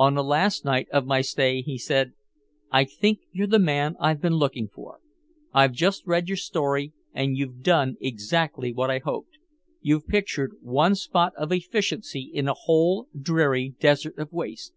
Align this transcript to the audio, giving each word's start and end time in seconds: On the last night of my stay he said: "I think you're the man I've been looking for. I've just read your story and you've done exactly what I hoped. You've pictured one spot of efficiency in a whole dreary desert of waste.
On 0.00 0.14
the 0.14 0.24
last 0.24 0.64
night 0.64 0.88
of 0.92 1.06
my 1.06 1.20
stay 1.20 1.62
he 1.62 1.78
said: 1.78 2.12
"I 2.72 2.82
think 2.82 3.20
you're 3.30 3.46
the 3.46 3.60
man 3.60 3.94
I've 4.00 4.20
been 4.20 4.34
looking 4.34 4.66
for. 4.66 4.98
I've 5.54 5.70
just 5.70 6.04
read 6.04 6.26
your 6.26 6.38
story 6.38 6.92
and 7.14 7.36
you've 7.36 7.62
done 7.62 7.96
exactly 8.00 8.72
what 8.72 8.90
I 8.90 8.98
hoped. 8.98 9.38
You've 9.80 10.08
pictured 10.08 10.56
one 10.60 10.96
spot 10.96 11.34
of 11.36 11.52
efficiency 11.52 12.22
in 12.34 12.48
a 12.48 12.54
whole 12.54 13.06
dreary 13.16 13.76
desert 13.78 14.18
of 14.18 14.32
waste. 14.32 14.74